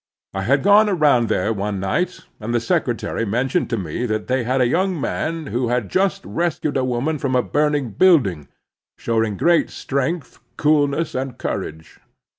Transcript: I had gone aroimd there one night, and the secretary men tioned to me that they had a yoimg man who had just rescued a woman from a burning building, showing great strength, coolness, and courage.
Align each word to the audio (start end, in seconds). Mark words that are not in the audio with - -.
I 0.33 0.41
had 0.41 0.63
gone 0.63 0.87
aroimd 0.87 1.27
there 1.27 1.53
one 1.53 1.79
night, 1.79 2.21
and 2.39 2.55
the 2.55 2.59
secretary 2.59 3.23
men 3.23 3.49
tioned 3.49 3.69
to 3.69 3.77
me 3.77 4.07
that 4.07 4.25
they 4.25 4.43
had 4.43 4.59
a 4.59 4.65
yoimg 4.65 4.99
man 4.99 5.45
who 5.53 5.67
had 5.67 5.89
just 5.91 6.25
rescued 6.25 6.75
a 6.75 6.83
woman 6.83 7.19
from 7.19 7.35
a 7.35 7.43
burning 7.43 7.91
building, 7.91 8.47
showing 8.97 9.37
great 9.37 9.69
strength, 9.69 10.39
coolness, 10.57 11.13
and 11.13 11.37
courage. 11.37 11.99